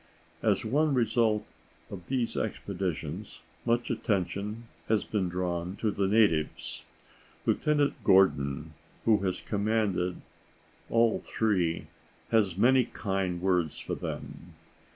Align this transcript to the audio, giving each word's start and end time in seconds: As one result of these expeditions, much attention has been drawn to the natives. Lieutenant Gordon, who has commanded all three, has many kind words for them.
As 0.41 0.65
one 0.65 0.95
result 0.95 1.45
of 1.91 2.07
these 2.07 2.35
expeditions, 2.35 3.43
much 3.67 3.91
attention 3.91 4.63
has 4.89 5.03
been 5.03 5.29
drawn 5.29 5.75
to 5.75 5.91
the 5.91 6.07
natives. 6.07 6.85
Lieutenant 7.45 8.03
Gordon, 8.03 8.73
who 9.05 9.17
has 9.19 9.41
commanded 9.41 10.19
all 10.89 11.21
three, 11.23 11.85
has 12.31 12.57
many 12.57 12.85
kind 12.85 13.39
words 13.43 13.79
for 13.79 13.93
them. 13.93 14.55